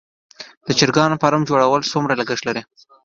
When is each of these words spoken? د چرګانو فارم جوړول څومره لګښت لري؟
د 0.67 0.69
چرګانو 0.79 1.19
فارم 1.21 1.41
جوړول 1.49 1.81
څومره 1.91 2.13
لګښت 2.19 2.43
لري؟ 2.45 2.61